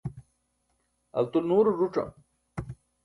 altul 1.19 1.43
nuuro 1.47 1.71
ẓuc̣am 1.83 2.09